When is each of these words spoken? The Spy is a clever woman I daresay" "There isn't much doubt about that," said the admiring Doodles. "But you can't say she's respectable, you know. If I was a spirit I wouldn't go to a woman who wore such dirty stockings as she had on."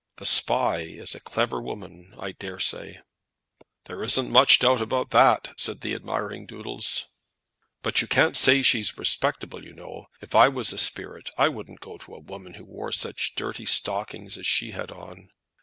The 0.15 0.25
Spy 0.25 0.77
is 0.77 1.13
a 1.13 1.19
clever 1.19 1.61
woman 1.61 2.15
I 2.19 2.31
daresay" 2.31 3.01
"There 3.85 4.01
isn't 4.03 4.31
much 4.31 4.57
doubt 4.57 4.81
about 4.81 5.11
that," 5.11 5.53
said 5.59 5.81
the 5.81 5.93
admiring 5.93 6.47
Doodles. 6.47 7.05
"But 7.83 8.01
you 8.01 8.07
can't 8.07 8.35
say 8.35 8.63
she's 8.63 8.97
respectable, 8.97 9.63
you 9.63 9.75
know. 9.75 10.07
If 10.19 10.33
I 10.33 10.47
was 10.47 10.73
a 10.73 10.79
spirit 10.79 11.29
I 11.37 11.49
wouldn't 11.49 11.81
go 11.81 11.99
to 11.99 12.15
a 12.15 12.19
woman 12.19 12.55
who 12.55 12.65
wore 12.65 12.91
such 12.91 13.35
dirty 13.35 13.67
stockings 13.67 14.39
as 14.39 14.47
she 14.47 14.71
had 14.71 14.91
on." 14.91 15.29